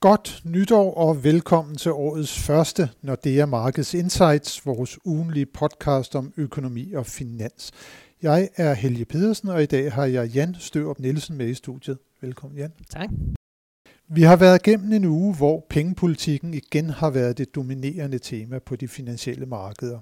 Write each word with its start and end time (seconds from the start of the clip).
Godt 0.00 0.42
nytår 0.44 0.94
og 0.94 1.24
velkommen 1.24 1.76
til 1.76 1.92
årets 1.92 2.38
første 2.38 2.90
Nordea 3.02 3.46
Markets 3.46 3.94
Insights, 3.94 4.66
vores 4.66 4.98
ugenlige 5.04 5.46
podcast 5.46 6.16
om 6.16 6.32
økonomi 6.36 6.92
og 6.92 7.06
finans. 7.06 7.70
Jeg 8.22 8.48
er 8.56 8.74
Helge 8.74 9.04
Pedersen, 9.04 9.48
og 9.48 9.62
i 9.62 9.66
dag 9.66 9.92
har 9.92 10.04
jeg 10.04 10.28
Jan 10.28 10.56
Størup 10.58 10.98
Nielsen 10.98 11.36
med 11.36 11.48
i 11.48 11.54
studiet. 11.54 11.98
Velkommen 12.20 12.58
Jan. 12.58 12.72
Tak. 12.90 13.08
Vi 14.08 14.22
har 14.22 14.36
været 14.36 14.66
igennem 14.66 14.92
en 14.92 15.04
uge, 15.04 15.36
hvor 15.36 15.66
pengepolitikken 15.70 16.54
igen 16.54 16.90
har 16.90 17.10
været 17.10 17.38
det 17.38 17.54
dominerende 17.54 18.18
tema 18.18 18.58
på 18.58 18.76
de 18.76 18.88
finansielle 18.88 19.46
markeder. 19.46 19.98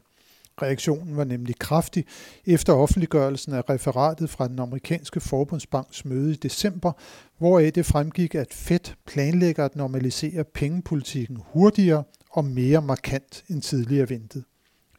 Reaktionen 0.63 1.17
var 1.17 1.25
nemlig 1.25 1.59
kraftig 1.59 2.05
efter 2.47 2.73
offentliggørelsen 2.73 3.53
af 3.53 3.71
referatet 3.71 4.31
fra 4.31 4.49
den 4.49 4.59
amerikanske 4.59 5.21
forbundsbanks 5.21 6.05
møde 6.05 6.33
i 6.33 6.37
december, 6.37 6.93
hvoraf 7.39 7.73
det 7.73 7.87
fremgik, 7.87 8.35
at 8.35 8.55
Fed 8.55 8.95
planlægger 9.07 9.65
at 9.65 9.77
normalisere 9.77 10.45
pengepolitikken 10.45 11.39
hurtigere 11.53 12.05
og 12.31 12.45
mere 12.45 12.83
markant 12.83 13.45
end 13.49 13.63
tidligere 13.63 14.11
ventet. 14.11 14.45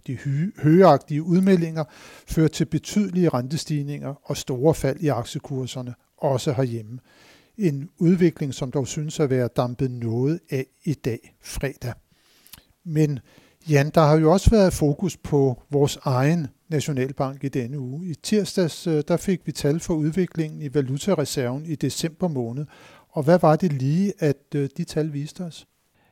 De 0.08 0.18
højagtige 0.64 1.24
udmeldinger 1.24 1.84
fører 2.28 2.48
til 2.48 2.66
betydelige 2.66 3.30
rentestigninger 3.30 4.16
og 4.24 4.38
store 4.38 4.74
fald 4.74 5.00
i 5.00 5.08
aktiekurserne, 5.08 5.94
også 6.18 6.54
herhjemme. 6.54 7.00
En 7.58 7.90
udvikling, 7.98 8.54
som 8.54 8.72
dog 8.72 8.88
synes 8.88 9.20
at 9.20 9.30
være 9.30 9.50
dampet 9.56 9.92
noget 9.92 10.40
af 10.50 10.66
i 10.84 10.94
dag 10.94 11.36
fredag. 11.42 11.94
Men 12.86 13.20
Jan, 13.70 13.90
der 13.90 14.02
har 14.02 14.18
jo 14.20 14.32
også 14.32 14.50
været 14.50 14.74
fokus 14.74 15.18
på 15.18 15.64
vores 15.70 16.00
egen 16.04 16.48
nationalbank 16.70 17.44
i 17.44 17.50
denne 17.50 17.80
uge. 17.80 18.10
I 18.10 18.14
tirsdags 18.14 18.88
øh, 18.88 19.04
der 19.08 19.18
fik 19.18 19.48
vi 19.48 19.52
tal 19.52 19.80
for 19.80 19.94
udviklingen 19.94 20.62
i 20.62 20.74
valutareserven 20.74 21.66
i 21.66 21.76
december 21.76 22.28
måned. 22.28 22.66
Og 23.10 23.24
hvad 23.24 23.40
var 23.40 23.56
det 23.56 23.74
lige, 23.74 24.14
at 24.20 24.56
øh, 24.56 24.70
de 24.78 24.84
tal 24.84 25.14
viste 25.14 25.42
os? 25.42 25.68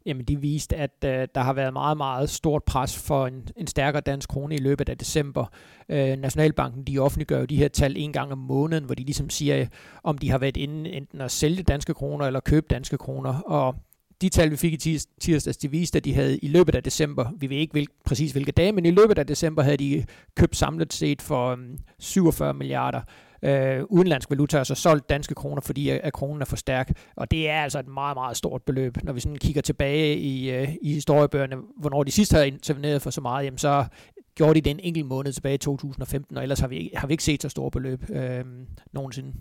Jamen, 0.05 0.25
de 0.25 0.41
viste, 0.41 0.75
at 0.75 1.03
øh, 1.05 1.27
der 1.35 1.41
har 1.41 1.53
været 1.53 1.73
meget, 1.73 1.97
meget 1.97 2.29
stort 2.29 2.63
pres 2.63 2.97
for 2.97 3.27
en, 3.27 3.47
en 3.57 3.67
stærkere 3.67 4.01
dansk 4.01 4.29
krone 4.29 4.55
i 4.55 4.57
løbet 4.57 4.89
af 4.89 4.97
december. 4.97 5.45
Øh, 5.89 6.17
Nationalbanken, 6.17 6.83
de 6.83 6.99
offentliggør 6.99 7.39
jo 7.39 7.45
de 7.45 7.57
her 7.57 7.67
tal 7.67 7.97
en 7.97 8.13
gang 8.13 8.31
om 8.31 8.37
måneden, 8.37 8.83
hvor 8.83 8.95
de 8.95 9.03
ligesom 9.03 9.29
siger, 9.29 9.65
om 10.03 10.17
de 10.17 10.29
har 10.31 10.37
været 10.37 10.57
inde 10.57 10.89
enten 10.89 11.21
at 11.21 11.31
sælge 11.31 11.63
danske 11.63 11.93
kroner 11.93 12.25
eller 12.25 12.39
købe 12.39 12.67
danske 12.69 12.97
kroner. 12.97 13.39
Og 13.39 13.75
de 14.21 14.29
tal, 14.29 14.51
vi 14.51 14.55
fik 14.55 14.73
i 14.73 14.77
tirs, 14.77 15.05
tirsdags, 15.21 15.57
de 15.57 15.71
viste, 15.71 15.97
at 15.97 16.05
de 16.05 16.13
havde 16.13 16.37
i 16.37 16.47
løbet 16.47 16.75
af 16.75 16.83
december, 16.83 17.25
vi 17.39 17.49
ved 17.49 17.57
ikke 17.57 17.71
hvil, 17.71 17.87
præcis 18.05 18.31
hvilke 18.31 18.51
dage, 18.51 18.71
men 18.71 18.85
i 18.85 18.91
løbet 18.91 19.17
af 19.17 19.27
december 19.27 19.63
havde 19.63 19.77
de 19.77 20.05
købt 20.35 20.55
samlet 20.55 20.93
set 20.93 21.21
for 21.21 21.51
øhm, 21.51 21.61
um, 21.61 21.77
47 21.99 22.53
milliarder 22.53 23.01
øh, 23.41 23.83
udenlandsk 23.89 24.29
valuta, 24.29 24.57
altså 24.57 24.75
solgt 24.75 25.09
danske 25.09 25.35
kroner, 25.35 25.61
fordi 25.61 25.89
at, 25.89 26.01
at 26.03 26.13
kronen 26.13 26.41
er 26.41 26.45
for 26.45 26.55
stærk. 26.55 26.91
Og 27.15 27.31
det 27.31 27.49
er 27.49 27.61
altså 27.61 27.79
et 27.79 27.87
meget, 27.87 28.15
meget 28.15 28.37
stort 28.37 28.61
beløb. 28.63 28.97
Når 29.03 29.13
vi 29.13 29.19
sådan 29.19 29.37
kigger 29.37 29.61
tilbage 29.61 30.17
i, 30.17 30.51
øh, 30.51 30.75
i 30.81 30.93
historiebøgerne, 30.93 31.55
hvornår 31.79 32.03
de 32.03 32.11
sidst 32.11 32.33
har 32.33 32.41
interveneret 32.41 33.01
for 33.01 33.09
så 33.09 33.21
meget, 33.21 33.45
jamen 33.45 33.57
så 33.57 33.85
gjorde 34.35 34.53
de 34.53 34.61
den 34.61 34.79
enkelt 34.79 35.05
måned 35.05 35.33
tilbage 35.33 35.55
i 35.55 35.57
2015, 35.57 36.37
og 36.37 36.43
ellers 36.43 36.59
har 36.59 36.67
vi, 36.67 36.91
har 36.95 37.07
vi 37.07 37.13
ikke 37.13 37.23
set 37.23 37.41
så 37.41 37.49
stort 37.49 37.71
beløb 37.71 38.09
øh, 38.09 38.45
nogensinde. 38.93 39.33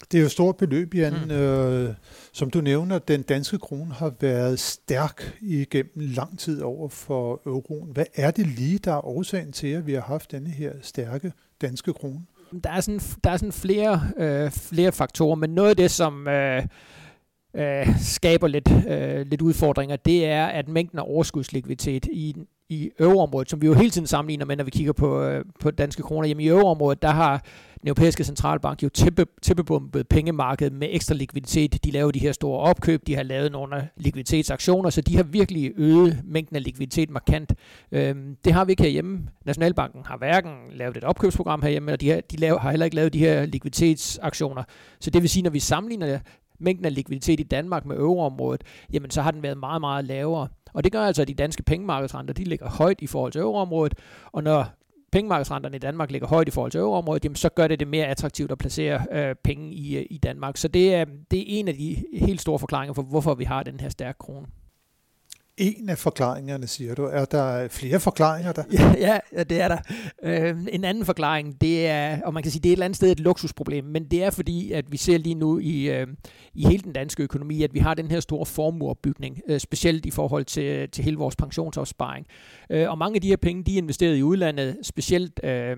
Det 0.00 0.18
er 0.18 0.20
jo 0.20 0.26
et 0.26 0.32
stort 0.32 0.56
beløb, 0.56 0.94
Jan. 0.94 1.14
Mm. 1.24 1.30
Øh, 1.30 1.94
som 2.32 2.50
du 2.50 2.60
nævner, 2.60 2.98
den 2.98 3.22
danske 3.22 3.58
krone 3.58 3.92
har 3.94 4.12
været 4.20 4.60
stærk 4.60 5.38
igennem 5.40 5.92
lang 5.96 6.38
tid 6.38 6.62
over 6.62 6.88
for 6.88 7.42
euroen. 7.46 7.90
Hvad 7.92 8.06
er 8.14 8.30
det 8.30 8.46
lige, 8.46 8.78
der 8.78 8.92
er 8.92 9.06
årsagen 9.06 9.52
til, 9.52 9.68
at 9.68 9.86
vi 9.86 9.92
har 9.92 10.00
haft 10.00 10.30
denne 10.30 10.50
her 10.50 10.72
stærke 10.82 11.32
danske 11.60 11.92
krone? 11.92 12.20
Der 12.64 12.70
er 12.70 12.80
sådan, 12.80 13.00
der 13.24 13.30
er 13.30 13.36
sådan 13.36 13.52
flere, 13.52 14.02
øh, 14.16 14.50
flere 14.50 14.92
faktorer, 14.92 15.34
men 15.34 15.50
noget 15.50 15.70
af 15.70 15.76
det, 15.76 15.90
som 15.90 16.28
øh, 16.28 16.66
øh, 17.54 17.86
skaber 18.00 18.48
lidt, 18.48 18.68
øh, 18.88 19.26
lidt 19.26 19.42
udfordringer, 19.42 19.96
det 19.96 20.26
er, 20.26 20.46
at 20.46 20.68
mængden 20.68 20.98
af 20.98 21.04
overskudslikviditet 21.06 22.06
i, 22.06 22.36
i 22.70 22.90
øvreområdet, 22.98 23.50
som 23.50 23.62
vi 23.62 23.66
jo 23.66 23.74
hele 23.74 23.90
tiden 23.90 24.06
sammenligner 24.06 24.44
med, 24.44 24.56
når 24.56 24.64
vi 24.64 24.70
kigger 24.70 24.92
på, 24.92 25.22
øh, 25.22 25.44
på 25.60 25.70
danske 25.70 26.02
kroner, 26.02 26.28
jamen 26.28 26.46
i 26.46 26.48
øvreområdet, 26.48 27.02
der 27.02 27.10
har 27.10 27.44
den 27.80 27.88
europæiske 27.88 28.24
centralbank 28.24 28.82
jo 28.82 28.88
tæppe, 28.88 29.26
tippebumpet 29.42 30.08
pengemarkedet 30.08 30.72
med 30.72 30.88
ekstra 30.90 31.14
likviditet. 31.14 31.84
De 31.84 31.90
laver 31.90 32.10
de 32.10 32.18
her 32.18 32.32
store 32.32 32.60
opkøb, 32.60 33.06
de 33.06 33.16
har 33.16 33.22
lavet 33.22 33.52
nogle 33.52 33.88
likviditetsaktioner, 33.96 34.90
så 34.90 35.00
de 35.00 35.16
har 35.16 35.22
virkelig 35.22 35.72
øget 35.76 36.20
mængden 36.24 36.56
af 36.56 36.64
likviditet 36.64 37.10
markant. 37.10 37.54
Øhm, 37.92 38.36
det 38.44 38.52
har 38.52 38.64
vi 38.64 38.72
ikke 38.72 38.82
herhjemme. 38.82 39.28
Nationalbanken 39.44 40.02
har 40.06 40.16
hverken 40.16 40.52
lavet 40.72 40.96
et 40.96 41.04
opkøbsprogram 41.04 41.62
herhjemme, 41.62 41.90
eller 41.90 41.96
de, 41.96 42.10
har, 42.10 42.20
de 42.20 42.36
laver, 42.36 42.58
har 42.58 42.70
heller 42.70 42.84
ikke 42.84 42.96
lavet 42.96 43.12
de 43.12 43.18
her 43.18 43.46
likviditetsaktioner. 43.46 44.62
Så 45.00 45.10
det 45.10 45.22
vil 45.22 45.30
sige, 45.30 45.42
når 45.42 45.50
vi 45.50 45.60
sammenligner 45.60 46.18
mængden 46.60 46.84
af 46.86 46.94
likviditet 46.94 47.40
i 47.40 47.42
Danmark 47.42 47.86
med 47.86 47.96
euroområdet, 47.96 48.62
jamen 48.92 49.10
så 49.10 49.22
har 49.22 49.30
den 49.30 49.42
været 49.42 49.58
meget, 49.58 49.80
meget 49.80 50.04
lavere. 50.04 50.48
Og 50.72 50.84
det 50.84 50.92
gør 50.92 51.02
altså, 51.02 51.22
at 51.22 51.28
de 51.28 51.34
danske 51.34 51.62
pengemarkedsrenter, 51.62 52.34
de 52.34 52.44
ligger 52.44 52.68
højt 52.68 52.98
i 53.00 53.06
forhold 53.06 53.32
til 53.32 53.40
euroområdet, 53.40 53.94
og 54.32 54.42
når 54.42 54.66
pengemarkedsrenterne 55.12 55.76
i 55.76 55.78
Danmark 55.78 56.10
ligger 56.10 56.28
højt 56.28 56.48
i 56.48 56.50
forhold 56.50 56.70
til 56.70 56.80
euroområdet, 56.80 57.24
jamen 57.24 57.36
så 57.36 57.48
gør 57.48 57.66
det 57.68 57.80
det 57.80 57.88
mere 57.88 58.06
attraktivt 58.06 58.52
at 58.52 58.58
placere 58.58 59.06
øh, 59.12 59.34
penge 59.44 59.72
i, 59.72 59.96
øh, 59.96 60.06
i 60.10 60.18
Danmark. 60.18 60.56
Så 60.56 60.68
det 60.68 60.94
er, 60.94 61.04
det 61.30 61.38
er 61.38 61.44
en 61.46 61.68
af 61.68 61.74
de 61.74 62.04
helt 62.12 62.40
store 62.40 62.58
forklaringer 62.58 62.94
for, 62.94 63.02
hvorfor 63.02 63.34
vi 63.34 63.44
har 63.44 63.62
den 63.62 63.80
her 63.80 63.88
stærke 63.88 64.18
krone 64.18 64.46
en 65.60 65.88
af 65.88 65.98
forklaringerne, 65.98 66.66
siger 66.66 66.94
du. 66.94 67.04
Er 67.04 67.24
der 67.24 67.68
flere 67.68 68.00
forklaringer 68.00 68.52
der? 68.52 68.62
Ja, 68.98 69.18
ja 69.32 69.42
det 69.42 69.60
er 69.60 69.68
der. 69.68 69.78
Øh, 70.22 70.56
en 70.72 70.84
anden 70.84 71.04
forklaring, 71.04 71.60
det 71.60 71.86
er, 71.86 72.22
og 72.24 72.34
man 72.34 72.42
kan 72.42 72.52
sige, 72.52 72.62
det 72.62 72.68
er 72.68 72.72
et 72.72 72.76
eller 72.76 72.84
andet 72.84 72.96
sted 72.96 73.12
et 73.12 73.20
luksusproblem, 73.20 73.84
men 73.84 74.04
det 74.04 74.24
er 74.24 74.30
fordi, 74.30 74.72
at 74.72 74.92
vi 74.92 74.96
ser 74.96 75.18
lige 75.18 75.34
nu 75.34 75.58
i, 75.58 75.90
øh, 75.90 76.06
i 76.54 76.66
hele 76.66 76.82
den 76.82 76.92
danske 76.92 77.22
økonomi, 77.22 77.62
at 77.62 77.74
vi 77.74 77.78
har 77.78 77.94
den 77.94 78.10
her 78.10 78.20
store 78.20 78.46
formueopbygning, 78.46 79.40
øh, 79.48 79.60
specielt 79.60 80.06
i 80.06 80.10
forhold 80.10 80.44
til, 80.44 80.90
til 80.90 81.04
hele 81.04 81.16
vores 81.16 81.36
pensionsopsparing. 81.36 82.26
Øh, 82.70 82.90
og 82.90 82.98
mange 82.98 83.14
af 83.14 83.20
de 83.20 83.28
her 83.28 83.36
penge, 83.36 83.64
de 83.64 83.74
er 83.74 83.78
investeret 83.78 84.16
i 84.16 84.22
udlandet, 84.22 84.76
specielt 84.82 85.40
øh, 85.44 85.76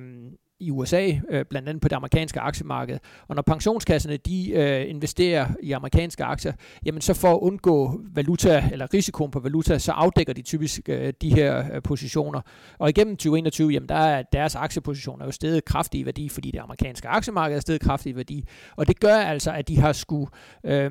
i 0.62 0.70
USA, 0.70 1.12
øh, 1.30 1.44
blandt 1.44 1.68
andet 1.68 1.80
på 1.82 1.88
det 1.88 1.96
amerikanske 1.96 2.40
aktiemarked. 2.40 2.98
Og 3.28 3.34
når 3.34 3.42
pensionskasserne 3.42 4.16
de 4.16 4.50
øh, 4.50 4.90
investerer 4.90 5.46
i 5.62 5.72
amerikanske 5.72 6.24
aktier, 6.24 6.52
jamen 6.84 7.00
så 7.00 7.14
for 7.14 7.32
at 7.32 7.38
undgå 7.38 8.00
valuta 8.14 8.68
eller 8.72 8.94
risikoen 8.94 9.30
på 9.30 9.40
valuta, 9.40 9.78
så 9.78 9.92
afdækker 9.92 10.32
de 10.32 10.42
typisk 10.42 10.80
øh, 10.88 11.12
de 11.22 11.34
her 11.34 11.74
øh, 11.74 11.82
positioner. 11.82 12.40
Og 12.78 12.88
igennem 12.88 13.16
2021, 13.16 13.70
jamen 13.70 13.88
der 13.88 13.94
er 13.94 14.22
deres 14.32 14.54
aktiepositioner 14.54 15.24
jo 15.24 15.30
steget 15.30 15.64
kraftigt 15.64 16.02
i 16.02 16.06
værdi, 16.06 16.28
fordi 16.28 16.50
det 16.50 16.58
amerikanske 16.58 17.08
aktiemarked 17.08 17.56
er 17.56 17.60
steget 17.60 17.80
kraftigt 17.80 18.14
i 18.14 18.16
værdi. 18.16 18.44
Og 18.76 18.88
det 18.88 19.00
gør 19.00 19.14
altså, 19.14 19.52
at 19.52 19.68
de 19.68 19.78
har 19.78 19.92
skulle 19.92 20.26
øh, 20.64 20.90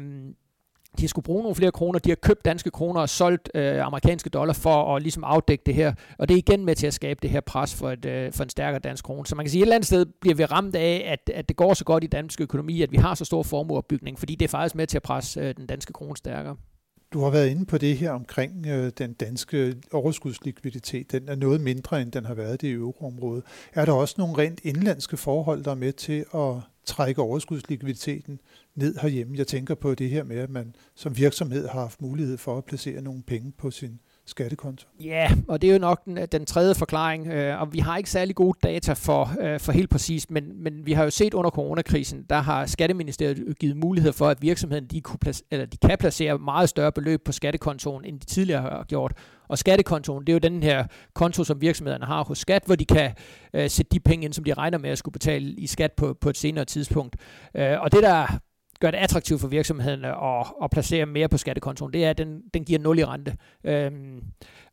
de 0.97 1.03
har 1.03 1.07
skulle 1.07 1.23
bruge 1.23 1.41
nogle 1.41 1.55
flere 1.55 1.71
kroner, 1.71 1.99
de 1.99 2.09
har 2.09 2.15
købt 2.15 2.45
danske 2.45 2.71
kroner 2.71 3.01
og 3.01 3.09
solgt 3.09 3.51
øh, 3.55 3.85
amerikanske 3.85 4.29
dollar 4.29 4.53
for 4.53 4.95
at 4.95 5.01
ligesom 5.01 5.23
afdække 5.23 5.63
det 5.65 5.75
her, 5.75 5.93
og 6.17 6.29
det 6.29 6.33
er 6.33 6.37
igen 6.37 6.65
med 6.65 6.75
til 6.75 6.87
at 6.87 6.93
skabe 6.93 7.19
det 7.21 7.29
her 7.29 7.41
pres 7.41 7.75
for, 7.75 7.91
et, 7.91 8.05
øh, 8.05 8.33
for 8.33 8.43
en 8.43 8.49
stærkere 8.49 8.79
dansk 8.79 9.05
krone. 9.05 9.25
Så 9.25 9.35
man 9.35 9.45
kan 9.45 9.51
sige, 9.51 9.59
at 9.59 9.63
et 9.63 9.65
eller 9.65 9.75
andet 9.75 9.87
sted 9.87 10.05
bliver 10.21 10.35
vi 10.35 10.45
ramt 10.45 10.75
af, 10.75 11.03
at, 11.07 11.35
at 11.35 11.49
det 11.49 11.57
går 11.57 11.73
så 11.73 11.85
godt 11.85 12.03
i 12.03 12.07
dansk 12.07 12.41
økonomi, 12.41 12.81
at 12.81 12.91
vi 12.91 12.97
har 12.97 13.15
så 13.15 13.25
stor 13.25 13.43
formueopbygning, 13.43 14.19
fordi 14.19 14.35
det 14.35 14.45
er 14.45 14.49
faktisk 14.49 14.75
med 14.75 14.87
til 14.87 14.97
at 14.97 15.03
presse 15.03 15.39
øh, 15.39 15.55
den 15.57 15.65
danske 15.65 15.93
krone 15.93 16.17
stærkere. 16.17 16.55
Du 17.13 17.23
har 17.23 17.29
været 17.29 17.49
inde 17.49 17.65
på 17.65 17.77
det 17.77 17.97
her 17.97 18.11
omkring 18.11 18.67
øh, 18.67 18.91
den 18.97 19.13
danske 19.13 19.75
overskudslikviditet. 19.91 21.11
Den 21.11 21.29
er 21.29 21.35
noget 21.35 21.61
mindre, 21.61 22.01
end 22.01 22.11
den 22.11 22.25
har 22.25 22.33
været 22.33 22.63
i 22.63 22.71
euroområdet. 22.71 23.43
Er 23.73 23.85
der 23.85 23.93
også 23.93 24.15
nogle 24.17 24.37
rent 24.37 24.59
indlandske 24.63 25.17
forhold, 25.17 25.63
der 25.63 25.71
er 25.71 25.75
med 25.75 25.93
til 25.93 26.25
at 26.33 26.53
trække 26.85 27.21
overskudslikviditeten 27.21 28.39
ned 28.75 28.95
herhjemme? 29.01 29.37
Jeg 29.37 29.47
tænker 29.47 29.75
på 29.75 29.95
det 29.95 30.09
her 30.09 30.23
med, 30.23 30.37
at 30.37 30.49
man 30.49 30.75
som 30.95 31.17
virksomhed 31.17 31.67
har 31.67 31.79
haft 31.79 32.01
mulighed 32.01 32.37
for 32.37 32.57
at 32.57 32.65
placere 32.65 33.01
nogle 33.01 33.23
penge 33.23 33.51
på 33.57 33.71
sin 33.71 33.99
skattekonto. 34.31 34.87
Ja, 35.03 35.31
og 35.47 35.61
det 35.61 35.69
er 35.69 35.73
jo 35.73 35.79
nok 35.79 36.05
den, 36.05 36.17
øh, 36.17 36.27
den 36.31 36.45
tredje 36.45 36.75
forklaring, 36.75 37.27
øh, 37.27 37.61
og 37.61 37.73
vi 37.73 37.79
har 37.79 37.97
ikke 37.97 38.09
særlig 38.09 38.35
gode 38.35 38.57
data 38.63 38.93
for, 38.93 39.31
øh, 39.41 39.59
for 39.59 39.71
helt 39.71 39.89
præcist, 39.89 40.31
men, 40.31 40.63
men 40.63 40.85
vi 40.85 40.93
har 40.93 41.03
jo 41.03 41.09
set 41.09 41.33
under 41.33 41.49
coronakrisen, 41.49 42.25
der 42.29 42.41
har 42.41 42.65
Skatteministeriet 42.65 43.59
givet 43.59 43.77
mulighed 43.77 44.13
for, 44.13 44.27
at 44.27 44.41
virksomheden 44.41 44.85
de, 44.85 45.01
kunne 45.01 45.19
place, 45.19 45.43
eller 45.51 45.65
de 45.65 45.77
kan 45.77 45.97
placere 45.97 46.37
meget 46.37 46.69
større 46.69 46.91
beløb 46.91 47.25
på 47.25 47.31
skattekontoen, 47.31 48.05
end 48.05 48.19
de 48.19 48.25
tidligere 48.25 48.61
har 48.61 48.85
gjort. 48.87 49.13
Og 49.49 49.57
skattekontoen, 49.57 50.21
det 50.21 50.29
er 50.29 50.33
jo 50.33 50.39
den 50.39 50.63
her 50.63 50.85
konto, 51.13 51.43
som 51.43 51.61
virksomhederne 51.61 52.05
har 52.05 52.23
hos 52.23 52.37
skat, 52.37 52.63
hvor 52.65 52.75
de 52.75 52.85
kan 52.85 53.11
øh, 53.53 53.69
sætte 53.69 53.89
de 53.91 53.99
penge 53.99 54.25
ind, 54.25 54.33
som 54.33 54.43
de 54.43 54.53
regner 54.53 54.77
med 54.77 54.89
at 54.89 54.97
skulle 54.97 55.13
betale 55.13 55.51
i 55.51 55.67
skat 55.67 55.91
på, 55.91 56.17
på 56.21 56.29
et 56.29 56.37
senere 56.37 56.65
tidspunkt. 56.65 57.15
Øh, 57.55 57.81
og 57.81 57.91
det 57.91 58.03
der 58.03 58.39
gør 58.81 58.91
det 58.91 58.97
attraktivt 58.97 59.41
for 59.41 59.47
virksomhederne 59.47 60.07
at, 60.07 60.47
at 60.63 60.71
placere 60.71 61.05
mere 61.05 61.29
på 61.29 61.37
skattekontoen, 61.37 61.93
det 61.93 62.05
er, 62.05 62.09
at 62.09 62.17
den, 62.17 62.41
den 62.53 62.65
giver 62.65 62.79
0 62.79 62.99
i 62.99 63.05
rente. 63.05 63.37
Øhm, 63.63 64.21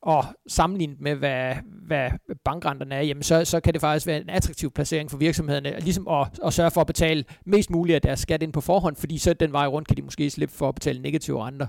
og 0.02 0.24
sammenlignet 0.46 1.00
med, 1.00 1.14
hvad, 1.14 1.54
hvad 1.86 2.10
bankrenterne 2.44 2.94
er, 2.94 3.00
jamen 3.00 3.22
så, 3.22 3.44
så 3.44 3.60
kan 3.60 3.72
det 3.72 3.80
faktisk 3.80 4.06
være 4.06 4.20
en 4.20 4.30
attraktiv 4.30 4.70
placering 4.70 5.10
for 5.10 5.18
virksomhederne, 5.18 5.80
ligesom 5.80 6.08
at, 6.08 6.26
at 6.44 6.52
sørge 6.52 6.70
for 6.70 6.80
at 6.80 6.86
betale 6.86 7.24
mest 7.46 7.70
muligt 7.70 7.94
af 7.94 8.02
deres 8.02 8.20
skat 8.20 8.42
ind 8.42 8.52
på 8.52 8.60
forhånd, 8.60 8.96
fordi 8.96 9.18
så 9.18 9.34
den 9.34 9.52
vej 9.52 9.66
rundt 9.66 9.88
kan 9.88 9.96
de 9.96 10.02
måske 10.02 10.30
slippe 10.30 10.54
for 10.54 10.68
at 10.68 10.74
betale 10.74 11.02
negative 11.02 11.46
renter. 11.46 11.66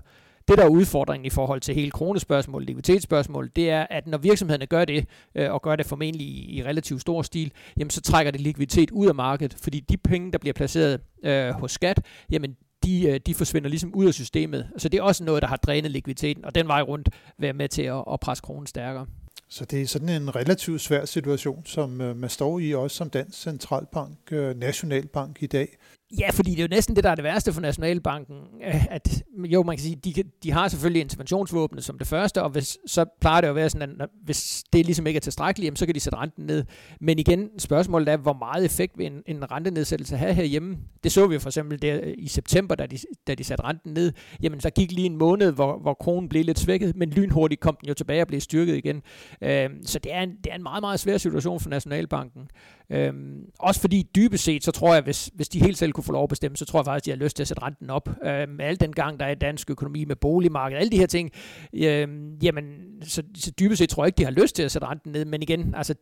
Det, 0.49 0.57
der 0.57 0.63
er 0.63 0.69
udfordringen 0.69 1.25
i 1.25 1.29
forhold 1.29 1.61
til 1.61 1.75
hele 1.75 1.91
kronespørgsmålet, 1.91 2.67
likviditetsspørgsmålet, 2.67 3.55
det 3.55 3.69
er, 3.69 3.87
at 3.89 4.07
når 4.07 4.17
virksomhederne 4.17 4.65
gør 4.65 4.85
det, 4.85 5.05
øh, 5.35 5.53
og 5.53 5.61
gør 5.61 5.75
det 5.75 5.85
formentlig 5.85 6.27
i, 6.27 6.57
i 6.57 6.63
relativt 6.63 7.01
stor 7.01 7.21
stil, 7.21 7.51
jamen 7.77 7.89
så 7.89 8.01
trækker 8.01 8.31
det 8.31 8.41
likviditet 8.41 8.91
ud 8.91 9.07
af 9.07 9.15
markedet, 9.15 9.53
fordi 9.61 9.79
de 9.79 9.97
penge, 9.97 10.31
der 10.31 10.37
bliver 10.37 10.53
placeret 10.53 11.01
øh, 11.23 11.49
hos 11.49 11.71
skat, 11.71 12.05
jamen 12.31 12.55
de 12.83 13.07
øh, 13.07 13.19
de, 13.25 13.33
forsvinder 13.33 13.69
ligesom 13.69 13.93
ud 13.93 14.07
af 14.07 14.13
systemet. 14.13 14.69
Så 14.77 14.89
det 14.89 14.97
er 14.97 15.01
også 15.01 15.23
noget, 15.23 15.41
der 15.41 15.47
har 15.47 15.55
drænet 15.55 15.91
likviditeten, 15.91 16.45
og 16.45 16.55
den 16.55 16.67
vej 16.67 16.81
rundt 16.81 17.09
være 17.37 17.53
med 17.53 17.67
til 17.67 17.81
at, 17.81 18.03
at 18.13 18.19
presse 18.19 18.41
kronen 18.41 18.67
stærkere. 18.67 19.05
Så 19.49 19.65
det 19.65 19.81
er 19.81 19.87
sådan 19.87 20.09
en 20.09 20.35
relativt 20.35 20.81
svær 20.81 21.05
situation, 21.05 21.65
som 21.65 22.01
øh, 22.01 22.15
man 22.15 22.29
står 22.29 22.59
i 22.59 22.73
også 22.73 22.97
som 22.97 23.09
dansk 23.09 23.41
centralbank, 23.41 24.17
øh, 24.31 24.55
nationalbank 24.55 25.43
i 25.43 25.47
dag. 25.47 25.77
Ja, 26.17 26.29
fordi 26.29 26.51
det 26.51 26.59
er 26.59 26.63
jo 26.63 26.67
næsten 26.71 26.95
det, 26.95 27.03
der 27.03 27.09
er 27.09 27.15
det 27.15 27.23
værste 27.23 27.53
for 27.53 27.61
Nationalbanken, 27.61 28.35
øh, 28.65 28.85
at 28.89 29.23
jo, 29.37 29.63
man 29.63 29.75
kan 29.75 29.83
sige, 29.83 29.95
de, 29.95 30.23
de 30.43 30.51
har 30.51 30.67
selvfølgelig 30.67 31.01
interventionsvåbnet 31.01 31.83
som 31.83 31.97
det 31.97 32.07
første, 32.07 32.43
og 32.43 32.49
hvis, 32.49 32.77
så 32.87 33.05
plejer 33.21 33.41
det 33.41 33.47
jo 33.47 33.51
at 33.51 33.55
være 33.55 33.69
sådan, 33.69 34.01
at 34.01 34.09
hvis 34.23 34.63
det 34.73 34.85
ligesom 34.85 35.07
ikke 35.07 35.17
er 35.17 35.21
tilstrækkeligt, 35.21 35.65
jamen, 35.65 35.75
så 35.75 35.85
kan 35.85 35.95
de 35.95 35.99
sætte 35.99 36.17
renten 36.17 36.45
ned. 36.45 36.65
Men 37.01 37.19
igen, 37.19 37.59
spørgsmålet 37.59 38.09
er, 38.09 38.17
hvor 38.17 38.33
meget 38.33 38.65
effekt 38.65 38.97
vil 38.97 39.05
en, 39.05 39.23
en 39.25 39.51
rentenedsættelse 39.51 40.17
have 40.17 40.33
herhjemme? 40.33 40.77
Det 41.03 41.11
så 41.11 41.27
vi 41.27 41.33
jo 41.33 41.39
for 41.39 41.49
eksempel 41.49 41.81
der 41.81 41.99
i 42.17 42.27
september, 42.27 42.75
da 42.75 42.85
de, 42.85 42.97
da 43.27 43.35
de 43.35 43.43
satte 43.43 43.63
renten 43.63 43.93
ned. 43.93 44.13
Jamen, 44.41 44.61
så 44.61 44.69
gik 44.69 44.91
lige 44.91 45.05
en 45.05 45.17
måned, 45.17 45.51
hvor, 45.51 45.79
hvor 45.79 45.93
kronen 45.93 46.29
blev 46.29 46.45
lidt 46.45 46.59
svækket, 46.59 46.95
men 46.95 47.09
lynhurtigt 47.09 47.61
kom 47.61 47.77
den 47.81 47.87
jo 47.87 47.93
tilbage 47.93 48.21
og 48.21 48.27
blev 48.27 48.41
styrket 48.41 48.75
igen. 48.75 49.01
Øh, 49.41 49.69
så 49.85 49.99
det 49.99 50.13
er, 50.13 50.21
en, 50.21 50.29
det 50.43 50.51
er 50.51 50.55
en 50.55 50.63
meget, 50.63 50.81
meget 50.81 50.99
svær 50.99 51.17
situation 51.17 51.59
for 51.59 51.69
Nationalbanken. 51.69 52.41
Øh, 52.89 53.13
også 53.59 53.81
fordi 53.81 54.09
dybest 54.15 54.43
set, 54.43 54.63
så 54.63 54.71
tror 54.71 54.93
jeg, 54.93 55.03
hvis, 55.03 55.29
hvis 55.33 55.49
de 55.49 55.59
helt 55.59 55.77
selv 55.77 55.93
kunne 55.99 56.05
få 56.05 56.11
lov 56.11 56.23
at 56.23 56.29
bestemme, 56.29 56.57
så 56.57 56.65
tror 56.65 56.79
jeg 56.79 56.85
faktisk, 56.85 57.05
de 57.05 57.11
har 57.11 57.17
lyst 57.17 57.35
til 57.35 57.43
at 57.43 57.47
sætte 57.47 57.63
renten 57.63 57.89
op. 57.89 58.09
Øh, 58.09 58.49
med 58.49 58.65
al 58.65 58.79
den 58.79 58.93
gang, 58.93 59.19
der 59.19 59.25
er 59.25 59.31
i 59.31 59.35
dansk 59.35 59.69
økonomi 59.69 60.05
med 60.05 60.15
boligmarkedet, 60.15 60.79
alle 60.79 60.91
de 60.91 60.97
her 60.97 61.05
ting, 61.05 61.31
øh, 61.73 62.07
jamen, 62.43 62.63
så, 63.01 63.23
så 63.35 63.51
dybest 63.59 63.79
set 63.79 63.89
tror 63.89 64.03
jeg 64.03 64.07
ikke, 64.07 64.17
de 64.17 64.23
har 64.23 64.31
lyst 64.31 64.55
til 64.55 64.63
at 64.63 64.71
sætte 64.71 64.87
renten 64.87 65.11
ned. 65.11 65.25
Men 65.25 65.41
igen, 65.41 65.75
altså, 65.75 65.95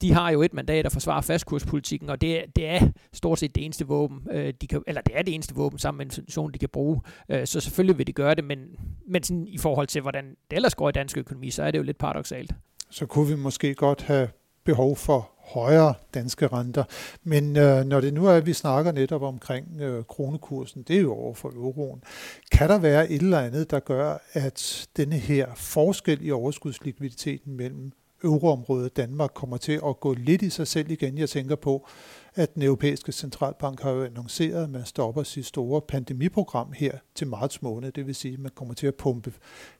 de 0.00 0.12
har 0.12 0.30
jo 0.30 0.42
et 0.42 0.54
mandat 0.54 0.86
at 0.86 0.92
forsvare 0.92 1.22
fastkurspolitikken, 1.22 2.10
og 2.10 2.20
det, 2.20 2.44
det 2.56 2.68
er 2.68 2.88
stort 3.12 3.38
set 3.38 3.54
det 3.54 3.64
eneste 3.64 3.86
våben, 3.86 4.18
øh, 4.30 4.54
de 4.60 4.66
kan, 4.66 4.82
eller 4.86 5.00
det 5.00 5.18
er 5.18 5.22
det 5.22 5.34
eneste 5.34 5.54
våben 5.54 5.78
sammen 5.78 5.98
med 5.98 6.06
inflation, 6.06 6.52
de 6.52 6.58
kan 6.58 6.68
bruge. 6.68 7.00
Øh, 7.28 7.46
så 7.46 7.60
selvfølgelig 7.60 7.98
vil 7.98 8.06
de 8.06 8.12
gøre 8.12 8.34
det, 8.34 8.44
men, 8.44 8.58
men 9.08 9.22
sådan, 9.22 9.46
i 9.46 9.58
forhold 9.58 9.86
til, 9.86 10.02
hvordan 10.02 10.24
det 10.50 10.56
ellers 10.56 10.74
går 10.74 10.88
i 10.88 10.92
dansk 10.92 11.18
økonomi, 11.18 11.50
så 11.50 11.62
er 11.62 11.70
det 11.70 11.78
jo 11.78 11.82
lidt 11.82 11.98
paradoxalt. 11.98 12.52
Så 12.90 13.06
kunne 13.06 13.28
vi 13.28 13.36
måske 13.36 13.74
godt 13.74 14.02
have 14.02 14.28
behov 14.64 14.96
for 14.96 15.33
højere 15.44 15.94
danske 16.14 16.46
renter. 16.46 16.84
Men 17.24 17.56
øh, 17.56 17.84
når 17.84 18.00
det 18.00 18.14
nu 18.14 18.26
er, 18.26 18.32
at 18.32 18.46
vi 18.46 18.52
snakker 18.52 18.92
netop 18.92 19.22
omkring 19.22 19.80
øh, 19.80 20.04
kronekursen, 20.04 20.82
det 20.82 20.96
er 20.96 21.00
jo 21.00 21.14
over 21.14 21.34
for 21.34 21.48
euroen, 21.48 22.02
kan 22.52 22.68
der 22.68 22.78
være 22.78 23.10
et 23.10 23.22
eller 23.22 23.40
andet, 23.40 23.70
der 23.70 23.80
gør, 23.80 24.18
at 24.32 24.88
denne 24.96 25.16
her 25.16 25.46
forskel 25.56 26.26
i 26.26 26.30
overskudslikviditeten 26.30 27.56
mellem 27.56 27.92
euroområdet 28.24 28.90
og 28.90 28.96
Danmark 28.96 29.30
kommer 29.34 29.56
til 29.56 29.80
at 29.86 30.00
gå 30.00 30.14
lidt 30.14 30.42
i 30.42 30.50
sig 30.50 30.66
selv 30.66 30.90
igen. 30.90 31.18
Jeg 31.18 31.28
tænker 31.28 31.56
på, 31.56 31.88
at 32.34 32.54
den 32.54 32.62
europæiske 32.62 33.12
centralbank 33.12 33.80
har 33.82 33.90
jo 33.90 34.04
annonceret, 34.04 34.64
at 34.64 34.70
man 34.70 34.84
stopper 34.84 35.22
sit 35.22 35.46
store 35.46 35.80
pandemiprogram 35.88 36.72
her 36.72 36.92
til 37.14 37.26
marts 37.26 37.62
måned. 37.62 37.92
Det 37.92 38.06
vil 38.06 38.14
sige, 38.14 38.34
at 38.34 38.40
man 38.40 38.50
kommer 38.54 38.74
til 38.74 38.86
at 38.86 38.94
pumpe 38.94 39.32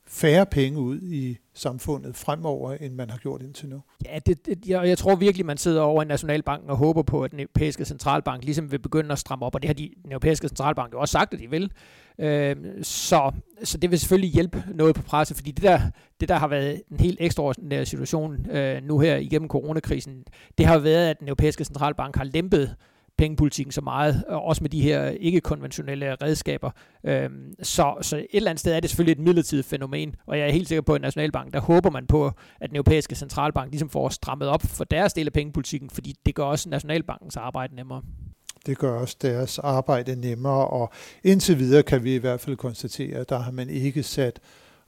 færre 0.06 0.46
penge 0.46 0.80
ud 0.80 1.00
i 1.00 1.38
samfundet 1.54 2.16
fremover, 2.16 2.72
end 2.72 2.94
man 2.94 3.10
har 3.10 3.18
gjort 3.18 3.42
indtil 3.42 3.68
nu. 3.68 3.82
Ja, 4.04 4.18
det, 4.26 4.46
det, 4.46 4.66
jeg, 4.66 4.88
jeg 4.88 4.98
tror 4.98 5.16
virkelig, 5.16 5.46
man 5.46 5.56
sidder 5.56 5.82
over 5.82 6.02
i 6.02 6.06
Nationalbanken 6.06 6.70
og 6.70 6.76
håber 6.76 7.02
på, 7.02 7.24
at 7.24 7.30
den 7.30 7.40
europæiske 7.40 7.84
centralbank 7.84 8.44
ligesom 8.44 8.72
vil 8.72 8.78
begynde 8.78 9.12
at 9.12 9.18
stramme 9.18 9.46
op, 9.46 9.54
og 9.54 9.62
det 9.62 9.68
har 9.68 9.74
de, 9.74 9.90
den 10.02 10.12
europæiske 10.12 10.48
centralbank 10.48 10.92
jo 10.92 11.00
også 11.00 11.12
sagt, 11.12 11.34
at 11.34 11.40
de 11.40 11.50
vil. 11.50 11.72
Øh, 12.18 12.56
så, 12.82 13.32
så 13.64 13.78
det 13.78 13.90
vil 13.90 13.98
selvfølgelig 13.98 14.30
hjælpe 14.30 14.64
noget 14.74 14.94
på 14.94 15.02
presset, 15.02 15.36
fordi 15.36 15.50
det 15.50 15.62
der, 15.62 15.80
det 16.20 16.28
der 16.28 16.34
har 16.34 16.48
været 16.48 16.82
en 16.90 17.00
helt 17.00 17.18
ekstraordinær 17.20 17.84
situation 17.84 18.50
øh, 18.50 18.82
nu 18.82 18.98
her 18.98 19.16
igennem 19.16 19.48
coronakrisen, 19.48 20.24
det 20.58 20.66
har 20.66 20.78
været, 20.78 21.10
at 21.10 21.20
den 21.20 21.28
europæiske 21.28 21.64
centralbank 21.64 22.16
har 22.16 22.24
lempet 22.24 22.76
pengepolitikken 23.18 23.72
så 23.72 23.80
meget, 23.80 24.24
og 24.28 24.42
også 24.42 24.64
med 24.64 24.70
de 24.70 24.82
her 24.82 25.08
ikke-konventionelle 25.08 26.14
redskaber. 26.14 26.70
Øhm, 27.04 27.54
så, 27.62 27.94
så 28.02 28.16
et 28.16 28.26
eller 28.32 28.50
andet 28.50 28.60
sted 28.60 28.72
er 28.72 28.80
det 28.80 28.90
selvfølgelig 28.90 29.12
et 29.12 29.26
midlertidigt 29.26 29.68
fænomen, 29.68 30.14
og 30.26 30.38
jeg 30.38 30.48
er 30.48 30.52
helt 30.52 30.68
sikker 30.68 30.82
på, 30.82 30.94
at 30.94 31.00
Nationalbanken, 31.00 31.52
der 31.52 31.60
håber 31.60 31.90
man 31.90 32.06
på, 32.06 32.30
at 32.60 32.70
den 32.70 32.76
europæiske 32.76 33.14
centralbank 33.14 33.70
ligesom 33.70 33.90
får 33.90 34.08
strammet 34.08 34.48
op 34.48 34.62
for 34.62 34.84
deres 34.84 35.12
del 35.12 35.26
af 35.26 35.32
pengepolitikken, 35.32 35.90
fordi 35.90 36.14
det 36.26 36.34
gør 36.34 36.44
også 36.44 36.68
Nationalbankens 36.68 37.36
arbejde 37.36 37.74
nemmere. 37.74 38.02
Det 38.66 38.78
gør 38.78 38.92
også 38.92 39.16
deres 39.22 39.58
arbejde 39.58 40.16
nemmere, 40.16 40.68
og 40.68 40.90
indtil 41.24 41.58
videre 41.58 41.82
kan 41.82 42.04
vi 42.04 42.14
i 42.14 42.18
hvert 42.18 42.40
fald 42.40 42.56
konstatere, 42.56 43.18
at 43.18 43.28
der 43.28 43.38
har 43.38 43.50
man 43.50 43.70
ikke 43.70 44.02
sat 44.02 44.40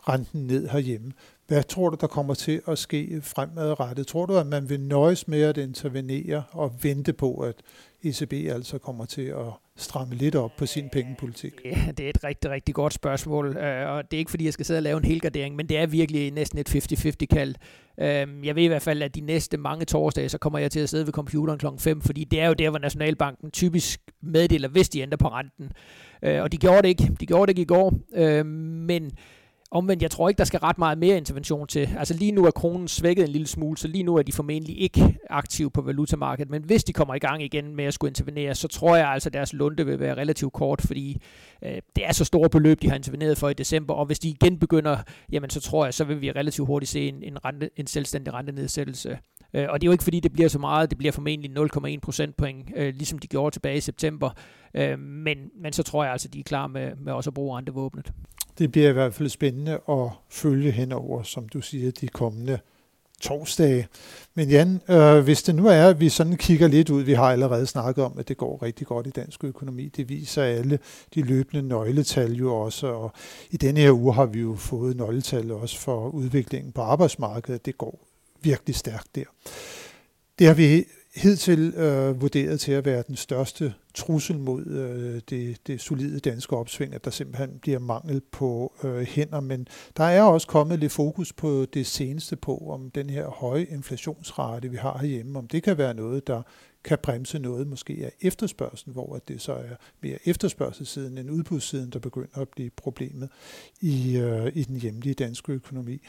renten 0.09 0.47
ned 0.47 0.69
herhjemme. 0.69 1.13
Hvad 1.47 1.63
tror 1.63 1.91
du, 1.91 1.97
der 2.01 2.07
kommer 2.07 2.35
til 2.35 2.63
at 2.69 2.79
ske 2.79 3.21
fremadrettet? 3.23 4.07
Tror 4.07 4.27
du, 4.27 4.37
at 4.37 4.47
man 4.47 4.69
vil 4.69 4.81
nøjes 4.81 5.29
med 5.29 5.43
at 5.43 5.57
intervenere 5.59 6.43
og 6.51 6.73
vente 6.83 7.13
på, 7.13 7.35
at 7.35 7.55
ECB 8.03 8.33
altså 8.33 8.79
kommer 8.79 9.05
til 9.05 9.23
at 9.23 9.53
stramme 9.77 10.15
lidt 10.15 10.35
op 10.35 10.57
på 10.57 10.67
sin 10.67 10.89
pengepolitik? 10.93 11.53
Ja, 11.65 11.93
det 11.97 12.07
er 12.07 12.11
et 12.11 12.25
rigtig, 12.25 12.51
rigtig 12.51 12.75
godt 12.75 12.95
spørgsmål, 12.95 13.57
øh, 13.57 13.91
og 13.91 14.11
det 14.11 14.17
er 14.17 14.19
ikke 14.19 14.31
fordi, 14.31 14.45
jeg 14.45 14.53
skal 14.53 14.67
sidde 14.67 14.79
og 14.79 14.83
lave 14.83 14.99
en 14.99 15.05
helgardering, 15.05 15.57
men 15.57 15.69
det 15.69 15.79
er 15.79 15.87
virkelig 15.87 16.31
næsten 16.31 16.59
et 16.59 16.75
50-50 16.75 17.27
kald. 17.27 17.55
Øhm, 18.01 18.45
jeg 18.45 18.57
ved 18.57 18.63
i 18.63 18.67
hvert 18.67 18.83
fald, 18.83 19.03
at 19.03 19.15
de 19.15 19.21
næste 19.21 19.57
mange 19.57 19.85
torsdage, 19.85 20.29
så 20.29 20.39
kommer 20.39 20.59
jeg 20.59 20.71
til 20.71 20.81
at 20.81 20.89
sidde 20.89 21.07
ved 21.07 21.13
computeren 21.13 21.59
klokken 21.59 21.81
5, 21.81 22.01
fordi 22.01 22.25
det 22.25 22.41
er 22.41 22.47
jo 22.47 22.55
der, 22.55 22.71
hvor 22.71 22.79
Nationalbanken 22.79 23.51
typisk 23.51 24.01
meddeler, 24.23 24.69
hvis 24.69 24.89
de 24.89 25.01
ændrer 25.01 25.17
på 25.17 25.29
renten. 25.29 25.73
Øh, 26.23 26.43
og 26.43 26.53
de 26.53 26.57
gjorde 26.57 26.83
det 26.83 26.89
ikke. 26.89 27.11
De 27.21 27.27
gjorde 27.27 27.47
det 27.47 27.59
ikke 27.59 27.63
i 27.63 27.75
går, 27.77 27.95
øhm, 28.15 28.47
men 28.87 29.11
Omvendt, 29.71 30.03
jeg 30.03 30.11
tror 30.11 30.29
ikke, 30.29 30.39
der 30.39 30.45
skal 30.45 30.61
ret 30.61 30.79
meget 30.79 30.99
mere 30.99 31.17
intervention 31.17 31.67
til. 31.67 31.89
Altså 31.99 32.15
lige 32.15 32.33
nu 32.33 32.45
er 32.45 32.51
kronen 32.51 32.89
svækket 32.89 33.25
en 33.25 33.31
lille 33.31 33.47
smule, 33.47 33.79
så 33.79 33.89
lige 33.89 34.05
nu 34.05 34.17
er 34.17 34.23
de 34.23 34.33
formentlig 34.33 34.81
ikke 34.81 35.19
aktive 35.31 35.71
på 35.71 35.83
valutamarkedet. 35.83 36.51
Men 36.51 36.63
hvis 36.65 36.85
de 36.85 36.93
kommer 36.93 37.15
i 37.15 37.19
gang 37.19 37.43
igen 37.43 37.77
med 37.77 37.85
at 37.85 37.95
skulle 37.95 38.11
intervenere, 38.11 38.55
så 38.55 38.69
tror 38.69 38.97
jeg 38.97 39.09
altså, 39.09 39.29
at 39.29 39.33
deres 39.33 39.53
lunde 39.53 39.87
vil 39.87 40.01
være 40.01 40.15
relativt 40.15 40.53
kort, 40.53 40.83
fordi 40.83 41.23
øh, 41.65 41.79
det 41.97 42.07
er 42.07 42.13
så 42.13 42.25
store 42.25 42.51
beløb, 42.51 42.83
de 42.83 42.89
har 42.89 42.97
interveneret 42.97 43.39
for 43.39 43.49
i 43.49 43.55
december. 43.55 43.95
Og 43.95 44.07
hvis 44.07 44.19
de 44.19 44.29
igen 44.29 44.59
begynder, 44.59 44.97
jamen 45.33 45.51
så 45.51 45.61
tror 45.61 45.85
jeg, 45.85 45.95
så 45.95 46.05
vil 46.05 46.21
vi 46.21 46.31
relativt 46.31 46.67
hurtigt 46.67 46.91
se 46.91 47.09
en, 47.09 47.23
en, 47.23 47.45
rente, 47.45 47.71
en 47.77 47.87
selvstændig 47.87 48.35
rentenedsættelse. 48.35 49.19
Øh, 49.55 49.67
og 49.71 49.81
det 49.81 49.87
er 49.87 49.89
jo 49.89 49.93
ikke 49.93 50.05
fordi, 50.05 50.21
det 50.21 50.33
bliver 50.33 50.49
så 50.49 50.59
meget. 50.59 50.91
Det 50.91 50.99
bliver 50.99 51.13
formentlig 51.13 51.51
0,1 51.95 52.01
procentpoint, 52.03 52.71
øh, 52.77 52.95
ligesom 52.95 53.19
de 53.19 53.27
gjorde 53.27 53.55
tilbage 53.55 53.77
i 53.77 53.81
september. 53.81 54.31
Øh, 54.75 54.99
men, 54.99 55.39
men 55.63 55.73
så 55.73 55.83
tror 55.83 56.05
jeg 56.05 56.13
altså, 56.13 56.29
de 56.29 56.39
er 56.39 56.45
klar 56.45 56.67
med, 56.67 56.93
med 56.97 57.13
også 57.13 57.31
at 57.31 57.35
bruge 57.35 57.59
rentevåbnet 57.59 58.13
det 58.59 58.73
bliver 58.73 58.89
i 58.89 58.93
hvert 58.93 59.15
fald 59.15 59.29
spændende 59.29 59.81
at 59.89 60.11
følge 60.31 60.71
henover, 60.71 61.23
som 61.23 61.49
du 61.49 61.61
siger, 61.61 61.91
de 61.91 62.09
kommende 62.09 62.59
torsdage. 63.21 63.89
Men 64.35 64.49
Jan, 64.49 64.81
øh, 64.89 65.19
hvis 65.19 65.43
det 65.43 65.55
nu 65.55 65.67
er, 65.67 65.89
at 65.89 66.01
vi 66.01 66.09
sådan 66.09 66.37
kigger 66.37 66.69
lidt 66.69 66.91
ud, 66.91 67.03
vi 67.03 67.13
har 67.13 67.33
allerede 67.33 67.67
snakket 67.67 68.05
om, 68.05 68.19
at 68.19 68.29
det 68.29 68.37
går 68.37 68.63
rigtig 68.63 68.87
godt 68.87 69.07
i 69.07 69.11
dansk 69.11 69.45
økonomi. 69.45 69.89
Det 69.89 70.09
viser 70.09 70.43
alle 70.43 70.79
de 71.15 71.23
løbende 71.23 71.69
nøgletal 71.69 72.33
jo 72.33 72.55
også, 72.55 72.87
og 72.87 73.13
i 73.51 73.57
denne 73.57 73.81
her 73.81 73.93
uge 73.93 74.15
har 74.15 74.27
vi 74.27 74.41
jo 74.41 74.55
fået 74.55 74.97
nøgletal 74.97 75.53
også 75.53 75.79
for 75.79 76.09
udviklingen 76.09 76.73
på 76.73 76.81
arbejdsmarkedet. 76.81 77.67
Det 77.67 77.79
går 77.79 78.07
virkelig 78.43 78.77
stærkt 78.77 79.15
der. 79.15 79.25
Det 80.39 80.47
har 80.47 80.55
vi 80.55 80.85
hidtil 81.17 81.75
øh, 81.77 82.21
vurderet 82.21 82.61
til 82.61 82.73
at 82.73 82.85
være 82.85 83.05
den 83.07 83.17
største 83.17 83.75
trussel 83.95 84.39
mod 84.39 84.67
øh, 84.67 85.21
det, 85.31 85.67
det 85.67 85.81
solide 85.81 86.21
danske 86.21 86.57
opsving, 86.57 86.95
at 86.95 87.05
der 87.05 87.11
simpelthen 87.11 87.59
bliver 87.63 87.79
mangel 87.79 88.23
på 88.33 88.75
øh, 88.85 89.01
hænder. 89.01 89.41
Men 89.41 89.69
der 89.97 90.05
er 90.05 90.23
også 90.23 90.47
kommet 90.47 90.79
lidt 90.79 90.93
fokus 90.93 91.33
på 91.33 91.67
det 91.75 91.87
seneste 91.87 92.37
på, 92.37 92.57
om 92.57 92.91
den 92.91 93.11
her 93.11 93.29
høje 93.29 93.65
inflationsrate, 93.65 94.71
vi 94.71 94.77
har 94.77 94.99
herhjemme, 94.99 95.39
om 95.39 95.49
det 95.49 95.63
kan 95.63 95.79
være 95.79 95.95
noget, 95.95 96.27
der 96.27 96.43
kan 96.87 96.99
bremse 97.03 97.39
noget 97.39 97.67
måske 97.67 98.01
af 98.03 98.13
efterspørgselen, 98.21 98.93
hvor 98.93 99.19
det 99.29 99.41
så 99.41 99.53
er 99.53 99.75
mere 100.03 100.19
efterspørgselssiden 100.25 101.19
end 101.19 101.31
udbudssiden, 101.31 101.91
der 101.91 101.99
begynder 101.99 102.39
at 102.39 102.49
blive 102.49 102.71
problemet 102.71 103.29
i, 103.81 104.17
øh, 104.17 104.53
i 104.55 104.65
den 104.65 104.77
hjemlige 104.77 105.15
danske 105.15 105.53
økonomi. 105.53 106.03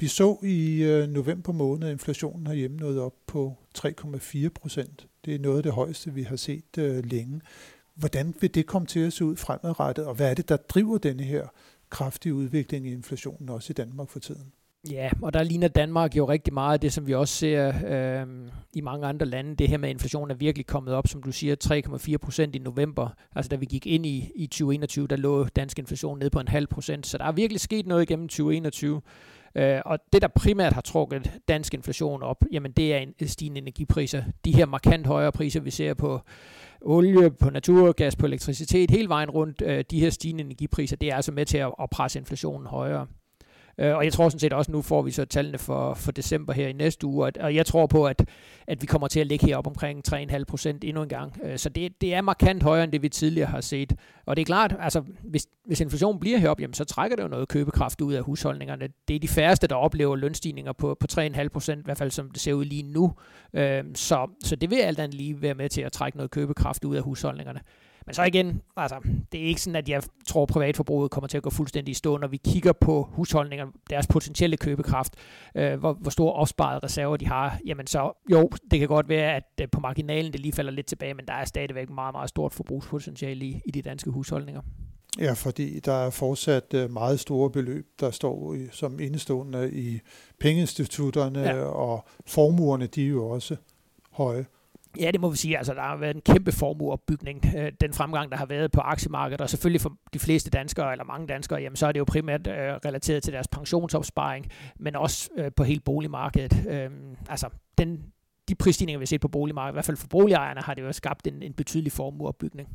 Vi 0.00 0.08
så 0.08 0.38
i 0.42 0.82
øh, 0.82 1.08
november 1.08 1.52
måned, 1.52 1.88
at 1.88 1.92
inflationen 1.92 2.46
herhjemme 2.46 2.76
nåede 2.76 3.02
op 3.02 3.14
på 3.26 3.56
3,4 3.78 4.48
procent. 4.48 5.06
Det 5.24 5.34
er 5.34 5.38
noget 5.38 5.56
af 5.56 5.62
det 5.62 5.72
højeste, 5.72 6.14
vi 6.14 6.22
har 6.22 6.36
set 6.36 6.78
øh, 6.78 7.04
længe. 7.04 7.40
Hvordan 7.94 8.34
vil 8.40 8.54
det 8.54 8.66
komme 8.66 8.86
til 8.86 9.00
at 9.00 9.12
se 9.12 9.24
ud 9.24 9.36
fremadrettet, 9.36 10.06
og 10.06 10.14
hvad 10.14 10.30
er 10.30 10.34
det, 10.34 10.48
der 10.48 10.56
driver 10.56 10.98
denne 10.98 11.22
her 11.22 11.46
kraftige 11.90 12.34
udvikling 12.34 12.86
i 12.86 12.92
inflationen 12.92 13.48
også 13.48 13.70
i 13.70 13.74
Danmark 13.74 14.10
for 14.10 14.18
tiden? 14.18 14.52
Ja, 14.90 15.10
og 15.22 15.32
der 15.32 15.42
ligner 15.42 15.68
Danmark 15.68 16.16
jo 16.16 16.28
rigtig 16.28 16.54
meget 16.54 16.72
af 16.72 16.80
det, 16.80 16.92
som 16.92 17.06
vi 17.06 17.14
også 17.14 17.34
ser 17.34 17.72
øh, 17.86 18.26
i 18.74 18.80
mange 18.80 19.06
andre 19.06 19.26
lande. 19.26 19.56
Det 19.56 19.68
her 19.68 19.78
med 19.78 19.90
inflationen 19.90 20.30
er 20.30 20.34
virkelig 20.34 20.66
kommet 20.66 20.94
op, 20.94 21.06
som 21.08 21.22
du 21.22 21.32
siger, 21.32 21.56
3,4 22.12 22.16
procent 22.16 22.56
i 22.56 22.58
november. 22.58 23.08
Altså 23.36 23.48
da 23.48 23.56
vi 23.56 23.66
gik 23.66 23.86
ind 23.86 24.06
i, 24.06 24.32
i 24.34 24.46
2021, 24.46 25.06
der 25.06 25.16
lå 25.16 25.44
dansk 25.44 25.78
inflation 25.78 26.18
ned 26.18 26.30
på 26.30 26.40
en 26.40 26.48
halv 26.48 26.66
procent. 26.66 27.06
Så 27.06 27.18
der 27.18 27.24
er 27.24 27.32
virkelig 27.32 27.60
sket 27.60 27.86
noget 27.86 28.02
igennem 28.02 28.28
2021. 28.28 29.00
Øh, 29.56 29.80
og 29.84 29.98
det, 30.12 30.22
der 30.22 30.28
primært 30.28 30.72
har 30.72 30.80
trukket 30.80 31.32
dansk 31.48 31.74
inflation 31.74 32.22
op, 32.22 32.44
jamen 32.52 32.72
det 32.72 32.94
er 32.94 32.98
en 32.98 33.14
øh, 33.22 33.28
stigende 33.28 33.58
energipriser. 33.58 34.22
De 34.44 34.54
her 34.54 34.66
markant 34.66 35.06
højere 35.06 35.32
priser, 35.32 35.60
vi 35.60 35.70
ser 35.70 35.94
på 35.94 36.20
olie, 36.80 37.30
på 37.30 37.50
naturgas, 37.50 38.16
på 38.16 38.26
elektricitet, 38.26 38.90
hele 38.90 39.08
vejen 39.08 39.30
rundt, 39.30 39.62
øh, 39.62 39.84
de 39.90 40.00
her 40.00 40.10
stigende 40.10 40.44
energipriser, 40.44 40.96
det 40.96 41.10
er 41.10 41.16
altså 41.16 41.32
med 41.32 41.46
til 41.46 41.58
at, 41.58 41.72
at 41.82 41.90
presse 41.90 42.18
inflationen 42.18 42.66
højere. 42.66 43.06
Øh, 43.78 43.96
og 43.96 44.04
jeg 44.04 44.12
tror 44.12 44.28
sådan 44.28 44.40
set 44.40 44.52
også, 44.52 44.72
nu 44.72 44.82
får 44.82 45.02
vi 45.02 45.10
så 45.10 45.24
tallene 45.24 45.58
for, 45.58 45.94
for 45.94 46.12
december 46.12 46.52
her 46.52 46.68
i 46.68 46.72
næste 46.72 47.06
uge, 47.06 47.32
og 47.40 47.54
jeg 47.54 47.66
tror 47.66 47.86
på, 47.86 48.06
at, 48.06 48.28
at 48.66 48.82
vi 48.82 48.86
kommer 48.86 49.08
til 49.08 49.20
at 49.20 49.26
ligge 49.26 49.46
herop 49.46 49.66
omkring 49.66 50.02
3,5 50.08 50.44
procent 50.44 50.84
endnu 50.84 51.02
en 51.02 51.08
gang. 51.08 51.32
Øh, 51.44 51.58
så 51.58 51.68
det, 51.68 52.00
det 52.00 52.14
er 52.14 52.20
markant 52.20 52.62
højere, 52.62 52.84
end 52.84 52.92
det 52.92 53.02
vi 53.02 53.08
tidligere 53.08 53.48
har 53.48 53.60
set. 53.60 53.92
Og 54.26 54.36
det 54.36 54.42
er 54.42 54.46
klart, 54.46 54.76
altså 54.80 55.02
hvis, 55.22 55.46
hvis 55.66 55.80
inflationen 55.80 56.20
bliver 56.20 56.38
herop, 56.38 56.60
jamen, 56.60 56.74
så 56.74 56.84
trækker 56.84 57.16
det 57.16 57.22
jo 57.22 57.28
noget 57.28 57.48
købekraft 57.48 58.00
ud 58.00 58.14
af 58.14 58.22
husholdningerne. 58.22 58.88
Det 59.08 59.16
er 59.16 59.20
de 59.20 59.28
færreste, 59.28 59.66
der 59.66 59.74
oplever 59.74 60.16
lønstigninger 60.16 60.72
på, 60.72 60.96
på 61.00 61.06
3,5 61.12 61.48
procent, 61.48 61.80
i 61.80 61.84
hvert 61.84 61.98
fald 61.98 62.10
som 62.10 62.30
det 62.30 62.40
ser 62.40 62.52
ud 62.52 62.64
lige 62.64 62.82
nu. 62.82 63.12
Øh, 63.52 63.84
så, 63.94 64.30
så 64.44 64.56
det 64.56 64.70
vil 64.70 64.76
alt 64.76 64.98
andet 64.98 65.14
lige 65.14 65.42
være 65.42 65.54
med 65.54 65.68
til 65.68 65.80
at 65.80 65.92
trække 65.92 66.16
noget 66.16 66.30
købekraft 66.30 66.84
ud 66.84 66.96
af 66.96 67.02
husholdningerne. 67.02 67.60
Men 68.06 68.14
så 68.14 68.22
igen, 68.22 68.62
altså, 68.76 68.96
det 69.32 69.40
er 69.40 69.44
ikke 69.44 69.60
sådan, 69.60 69.76
at 69.76 69.88
jeg 69.88 70.02
tror, 70.26 70.42
at 70.42 70.48
privatforbruget 70.48 71.10
kommer 71.10 71.28
til 71.28 71.36
at 71.36 71.42
gå 71.42 71.50
fuldstændig 71.50 71.92
i 71.92 71.94
stå, 71.94 72.16
når 72.16 72.28
vi 72.28 72.36
kigger 72.36 72.72
på 72.72 73.08
husholdninger, 73.12 73.66
deres 73.90 74.06
potentielle 74.06 74.56
købekraft, 74.56 75.14
øh, 75.54 75.78
hvor, 75.78 75.92
hvor 75.92 76.10
store 76.10 76.32
opsparede 76.32 76.78
reserver 76.78 77.16
de 77.16 77.26
har, 77.26 77.58
jamen 77.66 77.86
så 77.86 78.12
jo, 78.30 78.50
det 78.70 78.78
kan 78.78 78.88
godt 78.88 79.08
være, 79.08 79.36
at 79.36 79.44
øh, 79.60 79.68
på 79.72 79.80
marginalen 79.80 80.32
det 80.32 80.40
lige 80.40 80.52
falder 80.52 80.72
lidt 80.72 80.86
tilbage, 80.86 81.14
men 81.14 81.26
der 81.26 81.34
er 81.34 81.44
stadigvæk 81.44 81.90
meget, 81.90 82.14
meget 82.14 82.28
stort 82.28 82.54
forbrugspotentiale 82.54 83.44
i, 83.44 83.60
i 83.66 83.70
de 83.70 83.82
danske 83.82 84.10
husholdninger. 84.10 84.60
Ja, 85.18 85.32
fordi 85.32 85.80
der 85.80 85.92
er 85.92 86.10
fortsat 86.10 86.74
øh, 86.74 86.90
meget 86.90 87.20
store 87.20 87.50
beløb, 87.50 87.86
der 88.00 88.10
står 88.10 88.56
som 88.72 89.00
indestående 89.00 89.70
i 89.72 90.00
pengeinstitutterne, 90.40 91.40
ja. 91.40 91.64
og 91.64 92.06
formuerne, 92.26 92.86
de 92.86 93.04
er 93.04 93.08
jo 93.08 93.28
også 93.28 93.56
høje. 94.10 94.46
Ja, 95.00 95.10
det 95.10 95.20
må 95.20 95.30
vi 95.30 95.36
sige. 95.36 95.58
Altså, 95.58 95.74
der 95.74 95.82
har 95.82 95.96
været 95.96 96.14
en 96.14 96.22
kæmpe 96.22 96.52
formueopbygning. 96.52 97.44
Øh, 97.56 97.72
den 97.80 97.92
fremgang, 97.92 98.30
der 98.30 98.36
har 98.36 98.46
været 98.46 98.72
på 98.72 98.80
aktiemarkedet, 98.80 99.40
og 99.40 99.50
selvfølgelig 99.50 99.80
for 99.80 99.96
de 100.12 100.18
fleste 100.18 100.50
danskere, 100.50 100.92
eller 100.92 101.04
mange 101.04 101.26
danskere, 101.26 101.60
jamen, 101.60 101.76
så 101.76 101.86
er 101.86 101.92
det 101.92 101.98
jo 101.98 102.04
primært 102.04 102.46
øh, 102.46 102.54
relateret 102.54 103.22
til 103.22 103.32
deres 103.32 103.48
pensionsopsparing, 103.48 104.46
men 104.78 104.96
også 104.96 105.30
øh, 105.36 105.50
på 105.56 105.64
hele 105.64 105.80
boligmarkedet. 105.80 106.66
Øh, 106.68 106.90
altså, 107.28 107.48
den, 107.78 108.04
de 108.48 108.54
prisstigninger, 108.54 108.98
vi 108.98 109.02
har 109.02 109.06
set 109.06 109.20
på 109.20 109.28
boligmarkedet, 109.28 109.72
i 109.72 109.76
hvert 109.76 109.84
fald 109.84 109.96
for 109.96 110.08
boligejerne, 110.08 110.60
har 110.60 110.74
det 110.74 110.82
jo 110.82 110.92
skabt 110.92 111.26
en, 111.26 111.42
en 111.42 111.52
betydelig 111.52 111.92
formueopbygning. 111.92 112.68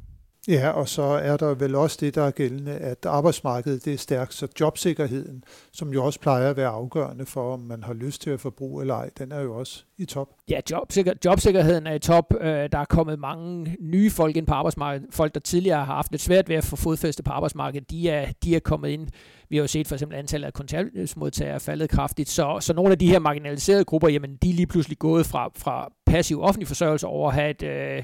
Ja, 0.48 0.70
og 0.70 0.90
så 0.90 1.02
er 1.02 1.38
der 1.38 1.54
vel 1.54 1.76
også 1.76 1.98
det, 2.02 2.16
der 2.16 2.24
er 2.24 2.32
gældende, 2.32 2.72
at 2.72 3.06
arbejdsmarkedet 3.06 3.86
det 3.86 3.94
er 3.94 3.98
stærkt, 3.98 4.34
så 4.34 4.48
jobsikkerheden, 4.60 5.44
som 5.72 5.94
jo 5.94 6.06
også 6.06 6.20
plejer 6.20 6.50
at 6.50 6.58
være 6.58 6.68
afgørende 6.68 7.26
for, 7.26 7.54
om 7.54 7.60
man 7.60 7.84
har 7.84 7.94
lyst 7.94 8.22
til 8.22 8.30
at 8.30 8.40
forbruge 8.40 8.82
eller 8.82 8.96
ej, 8.96 9.10
den 9.18 9.32
er 9.32 9.42
jo 9.42 9.60
også 9.60 9.84
i 9.98 10.06
top. 10.06 10.28
Ja, 10.50 10.60
jobsikker, 10.72 11.14
jobsikkerheden 11.26 11.88
er 11.88 11.94
i 11.94 12.00
top. 12.00 12.34
Øh, 12.42 12.70
der 12.72 12.78
er 12.78 12.86
kommet 12.86 13.20
mange 13.20 13.78
nye 13.80 14.10
folk 14.10 14.38
ind 14.38 14.48
på 14.48 14.54
arbejdsmarkedet. 14.54 15.08
Folk, 15.14 15.34
der 15.34 15.40
tidligere 15.40 15.86
har 15.86 15.96
haft 15.96 16.12
lidt 16.12 16.22
svært 16.22 16.50
ved 16.50 16.56
at 16.56 16.64
få 16.64 16.76
fodfæste 16.76 17.24
på 17.24 17.32
arbejdsmarkedet, 17.32 17.92
de 17.92 18.10
er, 18.10 18.32
de 18.44 18.56
er 18.56 18.60
kommet 18.60 18.90
ind. 18.90 19.08
Vi 19.50 19.56
har 19.56 19.64
jo 19.64 19.68
set 19.68 19.88
for 19.88 19.96
eksempel 19.96 20.18
antallet 20.18 20.48
af 20.48 20.54
kontanthjælpsmodtagere 20.54 21.60
faldet 21.60 21.90
kraftigt, 21.90 22.30
så, 22.30 22.58
så 22.60 22.74
nogle 22.74 22.92
af 22.92 23.00
de 23.00 23.08
her 23.08 23.20
marginaliserede 23.20 23.86
grupper, 23.86 24.08
jamen, 24.10 24.36
de 24.36 24.50
er 24.50 24.54
lige 24.54 24.68
pludselig 24.68 25.00
gået 25.00 25.26
fra, 25.26 25.50
fra 25.56 25.92
passiv 26.06 26.42
offentlig 26.42 26.68
forsørgelse 26.68 27.08
over 27.08 27.30
at 27.30 27.36
have 27.36 27.50
et... 27.50 27.64
Øh, 27.64 28.04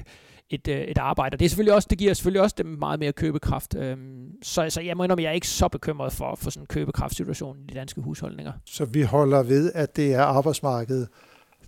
et, 0.50 0.68
øh, 0.68 0.80
et 0.80 0.98
arbejde. 0.98 1.34
Og 1.34 1.38
det, 1.38 1.44
er 1.44 1.48
selvfølgelig 1.48 1.74
også, 1.74 1.86
det 1.90 1.98
giver 1.98 2.14
selvfølgelig 2.14 2.42
også 2.42 2.54
dem 2.58 2.66
meget 2.66 3.00
mere 3.00 3.12
købekraft. 3.12 3.74
Øhm, 3.74 4.42
så, 4.42 4.70
så 4.70 4.80
jeg 4.80 4.96
må 4.96 5.04
indrømme, 5.04 5.22
jeg 5.22 5.28
er 5.28 5.32
ikke 5.32 5.48
så 5.48 5.68
bekymret 5.68 6.12
for, 6.12 6.34
for 6.34 6.50
sådan 6.50 6.62
en 6.62 6.66
købekraftsituation 6.66 7.56
i 7.58 7.72
de 7.72 7.74
danske 7.74 8.00
husholdninger. 8.00 8.52
Så 8.64 8.84
vi 8.84 9.02
holder 9.02 9.42
ved, 9.42 9.72
at 9.74 9.96
det 9.96 10.14
er 10.14 10.22
arbejdsmarkedet, 10.22 11.08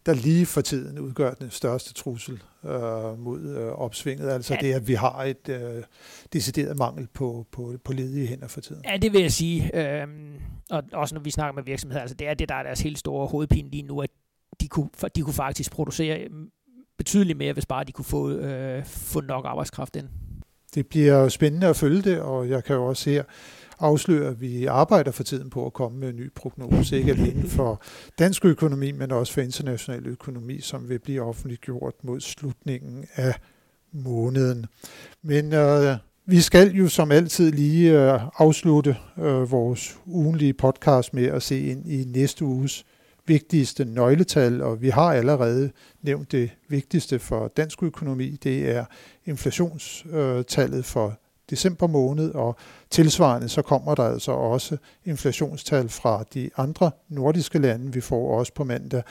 der 0.06 0.14
lige 0.14 0.46
for 0.46 0.60
tiden 0.60 0.98
udgør 0.98 1.34
den 1.34 1.50
største 1.50 1.94
trussel 1.94 2.42
øh, 2.64 3.18
mod 3.18 3.56
øh, 3.56 3.72
opsvinget. 3.72 4.30
Altså 4.30 4.54
ja. 4.54 4.66
det, 4.66 4.74
at 4.74 4.88
vi 4.88 4.94
har 4.94 5.24
et 5.24 5.48
øh, 5.48 5.82
decideret 6.32 6.76
mangel 6.76 7.08
på, 7.14 7.46
på, 7.52 7.74
på 7.84 7.92
ledige 7.92 8.26
hænder 8.26 8.48
for 8.48 8.60
tiden. 8.60 8.82
Ja, 8.88 8.96
det 8.96 9.12
vil 9.12 9.20
jeg 9.20 9.32
sige. 9.32 9.76
Øhm, 10.02 10.34
og 10.70 10.82
også 10.92 11.14
når 11.14 11.22
vi 11.22 11.30
snakker 11.30 11.54
med 11.54 11.62
virksomheder, 11.62 12.00
altså 12.00 12.14
det 12.14 12.28
er 12.28 12.34
det, 12.34 12.48
der 12.48 12.54
er 12.54 12.62
deres 12.62 12.80
helt 12.80 12.98
store 12.98 13.26
hovedpine 13.26 13.70
lige 13.70 13.82
nu, 13.82 14.00
at 14.00 14.10
de 14.60 14.68
kunne, 14.68 14.88
de 15.14 15.22
kunne 15.22 15.34
faktisk 15.34 15.72
producere 15.72 16.28
betydeligt 17.00 17.38
mere, 17.38 17.52
hvis 17.52 17.66
bare 17.66 17.84
de 17.84 17.92
kunne 17.92 18.04
få, 18.04 18.30
øh, 18.30 18.84
få 18.84 19.20
nok 19.20 19.44
arbejdskraft 19.44 19.96
ind. 19.96 20.08
Det 20.74 20.86
bliver 20.86 21.28
spændende 21.28 21.66
at 21.66 21.76
følge 21.76 22.02
det, 22.02 22.20
og 22.20 22.48
jeg 22.48 22.64
kan 22.64 22.76
jo 22.76 22.86
også 22.86 23.10
her 23.10 23.22
afsløre, 23.78 24.28
at 24.28 24.40
vi 24.40 24.66
arbejder 24.66 25.10
for 25.10 25.22
tiden 25.22 25.50
på 25.50 25.66
at 25.66 25.72
komme 25.72 25.98
med 25.98 26.08
en 26.08 26.16
ny 26.16 26.32
prognose, 26.34 26.98
ikke 26.98 27.12
alene 27.12 27.48
for 27.48 27.82
dansk 28.18 28.44
økonomi, 28.44 28.92
men 28.92 29.12
også 29.12 29.32
for 29.32 29.40
international 29.40 30.06
økonomi, 30.06 30.60
som 30.60 30.88
vil 30.88 30.98
blive 30.98 31.22
offentliggjort 31.22 31.94
mod 32.02 32.20
slutningen 32.20 33.04
af 33.14 33.34
måneden. 33.92 34.66
Men 35.22 35.52
øh, 35.52 35.96
vi 36.26 36.40
skal 36.40 36.70
jo 36.70 36.88
som 36.88 37.12
altid 37.12 37.52
lige 37.52 38.12
øh, 38.12 38.20
afslutte 38.38 38.96
øh, 39.18 39.50
vores 39.50 39.98
ugenlige 40.06 40.54
podcast 40.54 41.14
med 41.14 41.26
at 41.26 41.42
se 41.42 41.60
ind 41.60 41.88
i 41.88 42.04
næste 42.04 42.44
uges 42.44 42.84
vigtigste 43.26 43.84
nøgletal, 43.84 44.62
og 44.62 44.82
vi 44.82 44.88
har 44.88 45.12
allerede 45.12 45.70
nævnt 46.02 46.32
det 46.32 46.50
vigtigste 46.68 47.18
for 47.18 47.48
dansk 47.48 47.82
økonomi, 47.82 48.30
det 48.42 48.70
er 48.70 48.84
inflationstallet 49.24 50.84
for 50.84 51.18
december 51.50 51.86
måned, 51.86 52.34
og 52.34 52.56
tilsvarende 52.90 53.48
så 53.48 53.62
kommer 53.62 53.94
der 53.94 54.04
altså 54.04 54.32
også 54.32 54.76
inflationstal 55.04 55.88
fra 55.88 56.24
de 56.34 56.50
andre 56.56 56.90
nordiske 57.08 57.58
lande. 57.58 57.92
Vi 57.92 58.00
får 58.00 58.38
også 58.38 58.54
på 58.54 58.64
mandag 58.64 59.02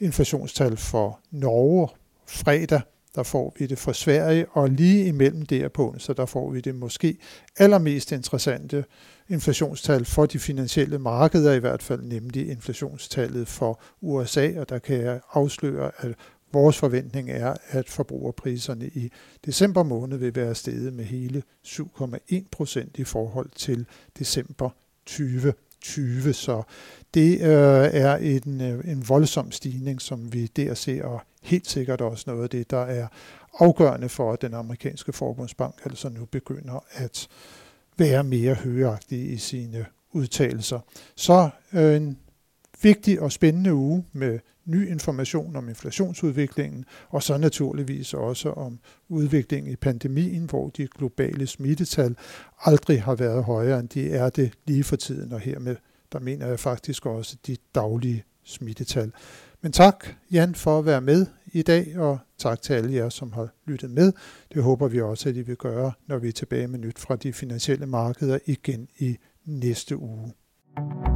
inflationstal 0.00 0.76
for 0.76 1.20
Norge 1.30 1.88
fredag, 2.26 2.80
der 3.16 3.22
får 3.22 3.54
vi 3.58 3.66
det 3.66 3.78
fra 3.78 3.92
Sverige, 3.92 4.46
og 4.52 4.68
lige 4.68 5.06
imellem 5.06 5.46
derpå, 5.46 5.94
så 5.98 6.12
der 6.12 6.26
får 6.26 6.50
vi 6.50 6.60
det 6.60 6.74
måske 6.74 7.16
allermest 7.58 8.12
interessante 8.12 8.84
inflationstal 9.28 10.04
for 10.04 10.26
de 10.26 10.38
finansielle 10.38 10.98
markeder 10.98 11.52
i 11.52 11.58
hvert 11.58 11.82
fald, 11.82 12.02
nemlig 12.02 12.50
inflationstallet 12.50 13.48
for 13.48 13.80
USA, 14.00 14.52
og 14.56 14.68
der 14.68 14.78
kan 14.78 15.00
jeg 15.00 15.20
afsløre, 15.32 15.90
at 15.98 16.14
vores 16.52 16.78
forventning 16.78 17.30
er, 17.30 17.54
at 17.68 17.88
forbrugerpriserne 17.88 18.86
i 18.86 19.12
december 19.46 19.82
måned 19.82 20.18
vil 20.18 20.34
være 20.34 20.54
steget 20.54 20.92
med 20.92 21.04
hele 21.04 21.42
7,1 21.66 22.44
procent 22.52 22.98
i 22.98 23.04
forhold 23.04 23.50
til 23.56 23.86
december 24.18 24.70
20. 25.06 25.52
2020. 25.80 26.32
Så 26.32 26.62
det 27.14 27.40
øh, 27.40 27.90
er 27.92 28.16
en, 28.16 28.60
øh, 28.60 28.90
en 28.92 29.08
voldsom 29.08 29.52
stigning, 29.52 30.02
som 30.02 30.32
vi 30.32 30.46
der 30.46 30.74
ser, 30.74 31.04
og 31.04 31.20
helt 31.42 31.70
sikkert 31.70 32.00
også 32.00 32.24
noget 32.26 32.42
af 32.42 32.50
det, 32.50 32.70
der 32.70 32.82
er 32.82 33.08
afgørende 33.58 34.08
for, 34.08 34.32
at 34.32 34.42
den 34.42 34.54
amerikanske 34.54 35.12
forbundsbank 35.12 35.74
altså 35.84 36.08
nu 36.08 36.24
begynder 36.24 36.84
at 36.92 37.28
være 37.96 38.24
mere 38.24 38.54
højagtig 38.54 39.32
i 39.32 39.36
sine 39.36 39.86
udtalelser. 40.12 40.80
Så 41.16 41.50
øh, 41.72 41.96
en 41.96 42.18
vigtig 42.82 43.20
og 43.20 43.32
spændende 43.32 43.74
uge 43.74 44.04
med 44.12 44.38
ny 44.66 44.88
information 44.88 45.56
om 45.56 45.68
inflationsudviklingen, 45.68 46.84
og 47.08 47.22
så 47.22 47.36
naturligvis 47.36 48.14
også 48.14 48.50
om 48.50 48.78
udviklingen 49.08 49.72
i 49.72 49.76
pandemien, 49.76 50.44
hvor 50.44 50.68
de 50.68 50.86
globale 50.86 51.46
smittetal 51.46 52.16
aldrig 52.60 53.02
har 53.02 53.14
været 53.14 53.44
højere, 53.44 53.80
end 53.80 53.88
de 53.88 54.10
er 54.10 54.30
det 54.30 54.52
lige 54.66 54.84
for 54.84 54.96
tiden, 54.96 55.32
og 55.32 55.40
hermed 55.40 55.76
der 56.12 56.20
mener 56.20 56.46
jeg 56.46 56.60
faktisk 56.60 57.06
også 57.06 57.36
de 57.46 57.56
daglige 57.74 58.24
smittetal. 58.44 59.12
Men 59.60 59.72
tak, 59.72 60.06
Jan, 60.32 60.54
for 60.54 60.78
at 60.78 60.86
være 60.86 61.00
med 61.00 61.26
i 61.52 61.62
dag, 61.62 61.98
og 61.98 62.18
tak 62.38 62.62
til 62.62 62.72
alle 62.72 62.94
jer, 62.94 63.08
som 63.08 63.32
har 63.32 63.48
lyttet 63.66 63.90
med. 63.90 64.12
Det 64.54 64.62
håber 64.62 64.88
vi 64.88 65.00
også, 65.00 65.28
at 65.28 65.36
I 65.36 65.42
vil 65.42 65.56
gøre, 65.56 65.92
når 66.06 66.18
vi 66.18 66.28
er 66.28 66.32
tilbage 66.32 66.68
med 66.68 66.78
nyt 66.78 66.98
fra 66.98 67.16
de 67.16 67.32
finansielle 67.32 67.86
markeder 67.86 68.38
igen 68.46 68.88
i 68.98 69.16
næste 69.44 69.96
uge. 69.96 70.32
thank 70.76 71.06
you 71.06 71.15